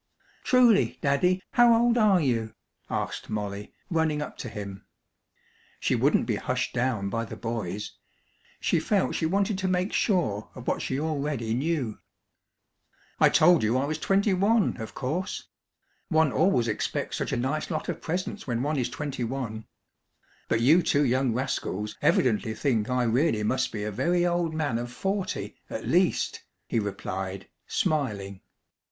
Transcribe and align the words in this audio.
"Truly, 0.43 0.97
Daddy, 1.03 1.43
how 1.51 1.75
old 1.79 1.95
are 1.95 2.19
you?" 2.19 2.55
asked 2.89 3.29
Molly, 3.29 3.71
running 3.91 4.19
up 4.19 4.35
to 4.39 4.49
him. 4.49 4.83
She 5.79 5.93
wouldn't 5.93 6.25
be 6.25 6.37
hushed 6.37 6.73
down 6.73 7.07
by 7.09 7.23
the 7.23 7.35
boys. 7.35 7.91
She 8.59 8.79
felt 8.79 9.13
she 9.13 9.27
wanted 9.27 9.59
to 9.59 9.67
make 9.67 9.93
sure 9.93 10.49
of 10.55 10.65
what 10.67 10.81
she 10.81 10.99
already 10.99 11.53
knew. 11.53 11.99
"I 13.19 13.29
told 13.29 13.61
you 13.61 13.77
I 13.77 13.85
was 13.85 13.99
twenty 13.99 14.33
one, 14.33 14.77
of 14.77 14.95
course! 14.95 15.45
One 16.09 16.31
always 16.31 16.67
expects 16.67 17.15
such 17.17 17.31
a 17.31 17.37
nice 17.37 17.69
lot 17.69 17.87
of 17.87 18.01
presents 18.01 18.47
when 18.47 18.63
one 18.63 18.77
is 18.79 18.89
twenty 18.89 19.23
one! 19.23 19.67
But 20.47 20.61
you 20.61 20.81
two 20.81 21.05
young 21.05 21.31
rascals 21.31 21.95
evidently 22.01 22.55
think 22.55 22.89
I 22.89 23.03
really 23.03 23.43
must 23.43 23.71
be 23.71 23.83
a 23.83 23.91
very 23.91 24.25
old 24.25 24.55
man 24.55 24.79
of 24.79 24.91
forty 24.91 25.57
at 25.69 25.85
least!" 25.87 26.41
he 26.67 26.79
replied, 26.79 27.47
smiling. 27.67 28.41